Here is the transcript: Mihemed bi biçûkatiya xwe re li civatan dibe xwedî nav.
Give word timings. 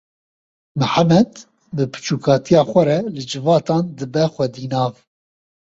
Mihemed 0.79 1.31
bi 1.75 1.83
biçûkatiya 1.91 2.61
xwe 2.69 2.83
re 2.87 2.97
li 3.13 3.23
civatan 3.29 3.83
dibe 3.97 4.23
xwedî 4.33 4.65
nav. 4.71 4.93